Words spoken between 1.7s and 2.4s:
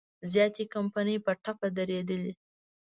درېدلي.